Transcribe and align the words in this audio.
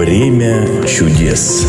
Время 0.00 0.66
чудес. 0.86 1.66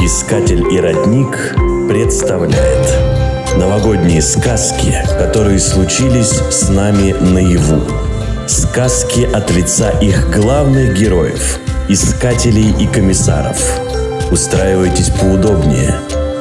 Искатель 0.00 0.64
и 0.72 0.80
родник 0.80 1.54
представляет 1.90 2.88
новогодние 3.58 4.22
сказки, 4.22 4.96
которые 5.18 5.58
случились 5.58 6.30
с 6.30 6.70
нами 6.70 7.12
наяву. 7.12 7.82
Сказки 8.48 9.28
от 9.30 9.50
лица 9.50 9.90
их 10.00 10.34
главных 10.34 10.94
героев, 10.98 11.58
искателей 11.90 12.74
и 12.82 12.86
комиссаров. 12.86 13.58
Устраивайтесь 14.30 15.10
поудобнее. 15.10 15.96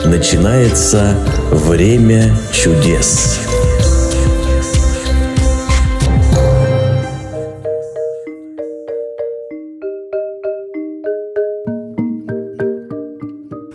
Начинается 0.06 1.18
время 1.52 2.34
чудес. 2.54 3.42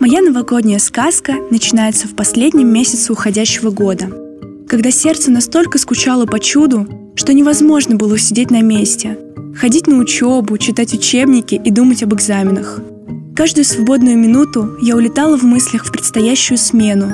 Моя 0.07 0.21
новогодняя 0.21 0.79
сказка 0.79 1.33
начинается 1.51 2.07
в 2.07 2.15
последнем 2.15 2.71
месяце 2.71 3.11
уходящего 3.11 3.71
года, 3.71 4.09
когда 4.65 4.89
сердце 4.89 5.31
настолько 5.31 5.77
скучало 5.79 6.25
по 6.25 6.39
чуду, 6.39 7.11
что 7.15 7.33
невозможно 7.33 7.97
было 7.97 8.17
сидеть 8.17 8.49
на 8.49 8.61
месте, 8.61 9.17
ходить 9.53 9.85
на 9.85 9.97
учебу, 9.97 10.57
читать 10.57 10.93
учебники 10.93 11.55
и 11.55 11.71
думать 11.71 12.03
об 12.03 12.13
экзаменах. 12.13 12.79
Каждую 13.35 13.65
свободную 13.65 14.17
минуту 14.17 14.77
я 14.81 14.95
улетала 14.95 15.37
в 15.37 15.43
мыслях 15.43 15.85
в 15.85 15.91
предстоящую 15.91 16.57
смену, 16.57 17.11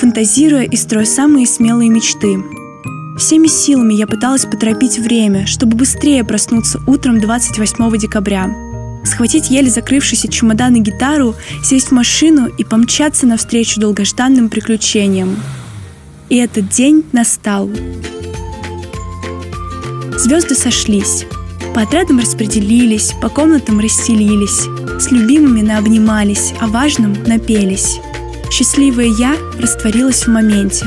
фантазируя 0.00 0.64
и 0.64 0.74
строя 0.74 1.04
самые 1.04 1.46
смелые 1.46 1.90
мечты. 1.90 2.42
Всеми 3.18 3.46
силами 3.46 3.94
я 3.94 4.08
пыталась 4.08 4.46
поторопить 4.46 4.98
время, 4.98 5.46
чтобы 5.46 5.76
быстрее 5.76 6.24
проснуться 6.24 6.80
утром 6.88 7.20
28 7.20 7.98
декабря, 7.98 8.71
схватить 9.04 9.50
еле 9.50 9.70
закрывшийся 9.70 10.28
чемодан 10.28 10.76
и 10.76 10.80
гитару, 10.80 11.34
сесть 11.64 11.88
в 11.88 11.92
машину 11.92 12.46
и 12.46 12.64
помчаться 12.64 13.26
навстречу 13.26 13.80
долгожданным 13.80 14.48
приключениям. 14.48 15.36
И 16.28 16.36
этот 16.36 16.68
день 16.68 17.04
настал. 17.12 17.70
Звезды 20.16 20.54
сошлись, 20.54 21.26
по 21.74 21.82
отрядам 21.82 22.18
распределились, 22.18 23.12
по 23.20 23.28
комнатам 23.28 23.80
расстелились, 23.80 24.68
с 25.00 25.10
любимыми 25.10 25.62
наобнимались, 25.62 26.52
о 26.60 26.66
важном 26.66 27.14
напелись. 27.26 27.98
Счастливая 28.50 29.06
я 29.06 29.34
растворилась 29.58 30.26
в 30.26 30.28
моменте, 30.28 30.86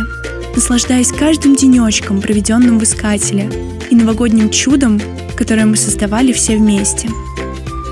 наслаждаясь 0.55 1.11
каждым 1.11 1.55
денечком, 1.55 2.21
проведенным 2.21 2.77
в 2.77 2.83
Искателе, 2.83 3.49
и 3.89 3.95
новогодним 3.95 4.51
чудом, 4.51 5.01
которое 5.35 5.65
мы 5.65 5.75
создавали 5.75 6.31
все 6.31 6.57
вместе. 6.57 7.09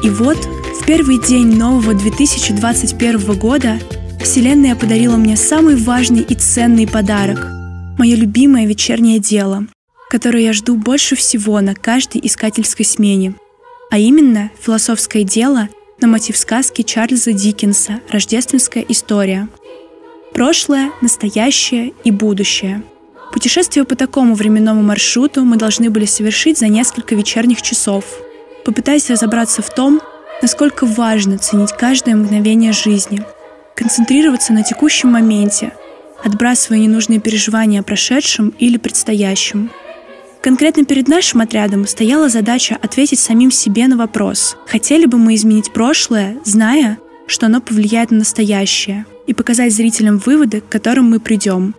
И 0.04 0.10
вот, 0.10 0.38
в 0.38 0.86
первый 0.86 1.18
день 1.18 1.56
нового 1.56 1.94
2021 1.94 3.40
года 3.40 3.80
Вселенная 4.22 4.76
подарила 4.76 5.16
мне 5.16 5.38
самый 5.38 5.78
важный 5.78 6.22
и 6.22 6.36
ценный 6.36 6.86
подарок– 6.86 7.48
мое 7.98 8.16
любимое 8.16 8.66
вечернее 8.66 9.20
дело, 9.20 9.66
которое 10.10 10.44
я 10.44 10.52
жду 10.52 10.76
больше 10.76 11.16
всего 11.16 11.62
на 11.62 11.74
каждой 11.74 12.20
искательской 12.22 12.84
смене, 12.84 13.36
а 13.92 13.98
именно 13.98 14.52
философское 14.62 15.24
дело 15.24 15.70
на 16.02 16.10
мотив 16.10 16.36
сказки 16.36 16.82
Чарльза 16.82 17.32
Диккенса 17.32 18.02
«Рождественская 18.10 18.84
история». 18.90 19.48
Прошлое, 20.34 20.92
настоящее 21.00 21.94
и 22.04 22.12
будущее. 22.12 22.84
Путешествие 23.32 23.86
по 23.86 23.96
такому 23.96 24.36
временному 24.36 24.84
маршруту 24.84 25.46
мы 25.46 25.56
должны 25.56 25.90
были 25.90 26.06
совершить 26.06 26.58
за 26.58 26.68
несколько 26.68 27.16
вечерних 27.16 27.62
часов, 27.62 28.04
попытаясь 28.66 29.10
разобраться 29.10 29.62
в 29.62 29.74
том, 29.74 30.02
насколько 30.42 30.86
важно 30.86 31.38
ценить 31.38 31.72
каждое 31.72 32.16
мгновение 32.16 32.74
жизни, 32.74 33.24
концентрироваться 33.76 34.54
на 34.54 34.64
текущем 34.64 35.12
моменте, 35.12 35.74
отбрасывая 36.24 36.80
ненужные 36.80 37.20
переживания 37.20 37.82
о 37.82 37.84
прошедшем 37.84 38.50
или 38.60 38.78
предстоящем– 38.78 39.72
Конкретно 40.44 40.84
перед 40.84 41.08
нашим 41.08 41.40
отрядом 41.40 41.88
стояла 41.88 42.28
задача 42.28 42.78
ответить 42.82 43.20
самим 43.20 43.50
себе 43.50 43.88
на 43.88 43.96
вопрос, 43.96 44.58
хотели 44.68 45.06
бы 45.06 45.18
мы 45.18 45.36
изменить 45.36 45.72
прошлое, 45.72 46.38
зная, 46.44 46.98
что 47.28 47.46
оно 47.46 47.62
повлияет 47.62 48.12
на 48.12 48.18
настоящее, 48.18 49.06
и 49.26 49.34
показать 49.34 49.72
зрителям 49.72 50.18
выводы, 50.18 50.60
к 50.60 50.68
которым 50.68 51.10
мы 51.10 51.22
придем. 51.22 51.76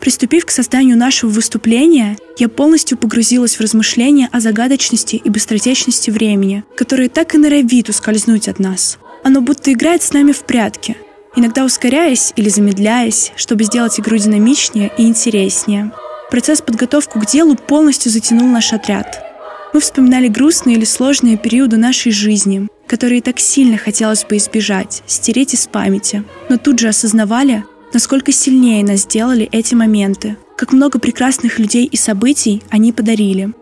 Приступив 0.00 0.46
к 0.46 0.50
созданию 0.50 0.96
нашего 0.96 1.30
выступления, 1.30 2.16
я 2.38 2.48
полностью 2.48 2.96
погрузилась 2.96 3.56
в 3.56 3.60
размышления 3.60 4.28
о 4.32 4.40
загадочности 4.40 5.16
и 5.16 5.28
быстротечности 5.28 6.10
времени, 6.10 6.64
которые 6.76 7.08
так 7.08 7.34
и 7.34 7.38
норовит 7.38 7.88
ускользнуть 7.88 8.48
от 8.48 8.58
нас. 8.58 8.98
Оно 9.24 9.40
будто 9.40 9.72
играет 9.72 10.02
с 10.02 10.12
нами 10.12 10.32
в 10.32 10.44
прятки, 10.44 10.96
иногда 11.34 11.64
ускоряясь 11.64 12.32
или 12.36 12.48
замедляясь, 12.48 13.32
чтобы 13.36 13.64
сделать 13.64 13.98
игру 13.98 14.16
динамичнее 14.16 14.92
и 14.96 15.02
интереснее. 15.02 15.92
Процесс 16.30 16.60
подготовки 16.60 17.18
к 17.18 17.26
делу 17.26 17.56
полностью 17.56 18.12
затянул 18.12 18.46
наш 18.46 18.72
отряд. 18.72 19.24
Мы 19.72 19.80
вспоминали 19.80 20.28
грустные 20.28 20.76
или 20.76 20.84
сложные 20.84 21.36
периоды 21.36 21.76
нашей 21.76 22.12
жизни, 22.12 22.68
которые 22.86 23.20
так 23.20 23.38
сильно 23.40 23.76
хотелось 23.76 24.24
бы 24.24 24.36
избежать, 24.36 25.02
стереть 25.06 25.54
из 25.54 25.66
памяти, 25.66 26.24
но 26.48 26.56
тут 26.56 26.78
же 26.78 26.88
осознавали, 26.88 27.64
насколько 27.92 28.32
сильнее 28.32 28.84
нас 28.84 29.00
сделали 29.00 29.48
эти 29.52 29.74
моменты, 29.74 30.36
как 30.56 30.72
много 30.72 30.98
прекрасных 30.98 31.58
людей 31.58 31.86
и 31.86 31.96
событий 31.96 32.62
они 32.70 32.92
подарили. 32.92 33.52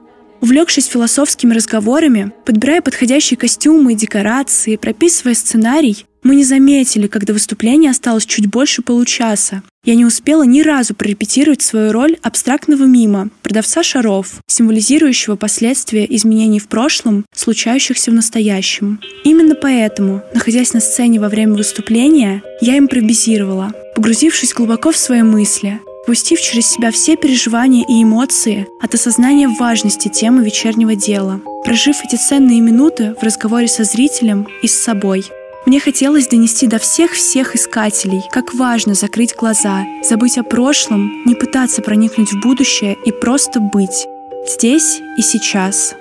Увлекшись 0.40 0.86
философскими 0.86 1.54
разговорами, 1.54 2.32
подбирая 2.44 2.82
подходящие 2.82 3.38
костюмы 3.38 3.92
и 3.92 3.96
декорации, 3.96 4.76
прописывая 4.76 5.34
сценарий, 5.34 6.06
мы 6.22 6.34
не 6.34 6.44
заметили, 6.44 7.06
когда 7.06 7.32
выступление 7.32 7.90
осталось 7.90 8.26
чуть 8.26 8.48
больше 8.48 8.82
получаса. 8.82 9.62
Я 9.84 9.94
не 9.94 10.04
успела 10.04 10.42
ни 10.42 10.60
разу 10.60 10.94
прорепетировать 10.94 11.62
свою 11.62 11.92
роль 11.92 12.16
абстрактного 12.20 12.82
мима, 12.82 13.30
продавца 13.42 13.84
шаров, 13.84 14.40
символизирующего 14.48 15.36
последствия 15.36 16.04
изменений 16.16 16.58
в 16.58 16.66
прошлом, 16.66 17.24
случающихся 17.32 18.10
в 18.10 18.14
настоящем. 18.14 19.00
Именно 19.22 19.54
поэтому, 19.54 20.22
находясь 20.34 20.72
на 20.72 20.80
сцене 20.80 21.20
во 21.20 21.28
время 21.28 21.54
выступления, 21.54 22.42
я 22.60 22.76
импровизировала, 22.76 23.72
погрузившись 23.96 24.54
глубоко 24.54 24.92
в 24.92 24.96
свои 24.96 25.22
мысли, 25.22 25.80
пустив 26.06 26.40
через 26.40 26.70
себя 26.70 26.92
все 26.92 27.16
переживания 27.16 27.84
и 27.88 28.02
эмоции 28.02 28.68
от 28.80 28.94
осознания 28.94 29.48
важности 29.48 30.08
темы 30.08 30.44
вечернего 30.44 30.94
дела, 30.94 31.40
прожив 31.64 31.96
эти 32.04 32.14
ценные 32.14 32.60
минуты 32.60 33.16
в 33.20 33.24
разговоре 33.24 33.66
со 33.66 33.82
зрителем 33.82 34.46
и 34.62 34.68
с 34.68 34.74
собой– 34.74 35.24
мне 35.66 35.80
хотелось 35.80 36.28
донести 36.28 36.68
до 36.68 36.78
всех-всех 36.78 37.56
искателей, 37.56 38.22
как 38.30 38.54
важно 38.54 38.94
закрыть 38.94 39.34
глаза, 39.34 39.84
забыть 40.00 40.38
о 40.38 40.44
прошлом, 40.44 41.24
не 41.24 41.34
пытаться 41.34 41.82
проникнуть 41.82 42.32
в 42.32 42.40
будущее 42.40 42.96
и 43.04 43.10
просто 43.10 43.58
быть 43.58 44.06
здесь 44.46 45.00
и 45.18 45.22
сейчас. 45.22 45.96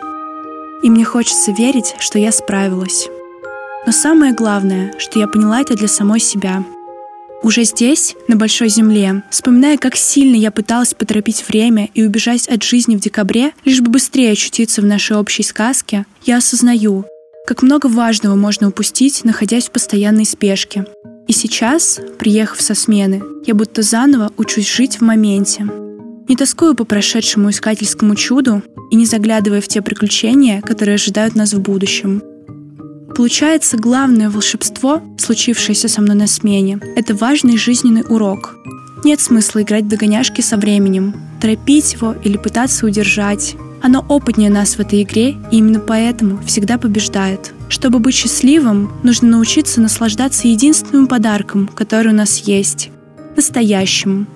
И 0.83 0.89
мне 0.91 1.03
хочется 1.03 1.51
верить, 1.51 1.95
что 1.97 2.19
я 2.19 2.31
справилась. 2.31 3.09
Но 3.87 3.91
самое 3.91 4.33
главное, 4.33 4.93
что 4.99 5.17
я 5.17 5.27
поняла 5.27 5.61
это 5.61 5.73
для 5.73 5.87
самой 5.87 6.19
себя. 6.19 6.63
Уже 7.43 7.63
здесь, 7.63 8.15
на 8.27 8.35
Большой 8.35 8.69
Земле, 8.69 9.23
вспоминая, 9.29 9.77
как 9.77 9.95
сильно 9.95 10.35
я 10.35 10.51
пыталась 10.51 10.93
поторопить 10.93 11.47
время 11.47 11.89
и 11.93 12.03
убежать 12.03 12.47
от 12.47 12.63
жизни 12.63 12.95
в 12.95 12.99
декабре, 12.99 13.51
лишь 13.65 13.81
бы 13.81 13.91
быстрее 13.91 14.31
очутиться 14.31 14.81
в 14.81 14.85
нашей 14.85 15.17
общей 15.17 15.43
сказке, 15.43 16.05
я 16.25 16.37
осознаю, 16.37 17.05
как 17.45 17.61
много 17.61 17.87
важного 17.87 18.35
можно 18.35 18.69
упустить, 18.69 19.23
находясь 19.23 19.67
в 19.67 19.71
постоянной 19.71 20.25
спешке. 20.25 20.85
И 21.27 21.33
сейчас, 21.33 21.99
приехав 22.17 22.61
со 22.61 22.73
смены, 22.73 23.21
я 23.45 23.53
будто 23.53 23.81
заново 23.81 24.31
учусь 24.37 24.71
жить 24.71 24.97
в 24.97 25.01
моменте. 25.01 25.67
Не 26.27 26.35
тоскую 26.35 26.73
по 26.73 26.85
прошедшему 26.85 27.51
искательскому 27.51 28.15
чуду 28.15 28.63
и 28.89 28.95
не 28.95 29.05
заглядывая 29.05 29.61
в 29.61 29.67
те 29.67 29.81
приключения, 29.83 30.61
которые 30.61 30.95
ожидают 30.95 31.35
нас 31.35 31.53
в 31.53 31.61
будущем. 31.61 32.23
Получается, 33.15 33.77
главное 33.77 34.29
волшебство, 34.29 35.01
случившееся 35.17 35.87
со 35.87 36.01
мной 36.01 36.15
на 36.15 36.27
смене, 36.27 36.79
это 36.97 37.15
важный 37.15 37.57
жизненный 37.57 38.03
урок. 38.07 38.55
Нет 39.05 39.21
смысла 39.21 39.61
играть 39.61 39.85
в 39.85 39.87
догоняшки 39.87 40.41
со 40.41 40.57
временем, 40.57 41.15
торопить 41.39 41.93
его 41.93 42.13
или 42.23 42.35
пытаться 42.35 42.85
удержать. 42.85 43.55
Оно 43.81 44.05
опытнее 44.09 44.49
нас 44.49 44.75
в 44.75 44.79
этой 44.81 45.03
игре 45.03 45.37
и 45.51 45.57
именно 45.57 45.79
поэтому 45.79 46.39
всегда 46.45 46.77
побеждает. 46.77 47.53
Чтобы 47.69 47.99
быть 47.99 48.15
счастливым, 48.15 48.91
нужно 49.03 49.29
научиться 49.29 49.79
наслаждаться 49.79 50.49
единственным 50.49 51.07
подарком, 51.07 51.67
который 51.67 52.11
у 52.11 52.15
нас 52.15 52.39
есть– 52.39 52.89
настоящим. 53.37 54.27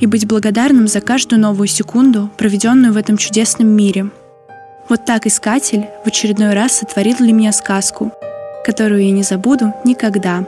И 0.00 0.06
быть 0.06 0.26
благодарным 0.26 0.88
за 0.88 1.00
каждую 1.00 1.40
новую 1.40 1.68
секунду, 1.68 2.30
проведенную 2.38 2.94
в 2.94 2.96
этом 2.96 3.16
чудесном 3.18 3.68
мире. 3.68 4.10
Вот 4.88 5.04
так 5.04 5.26
Искатель 5.26 5.86
в 6.04 6.08
очередной 6.08 6.52
раз 6.52 6.78
сотворил 6.78 7.16
для 7.16 7.32
меня 7.32 7.52
сказку, 7.52 8.12
которую 8.64 9.04
я 9.04 9.12
не 9.12 9.22
забуду 9.22 9.72
никогда. 9.84 10.44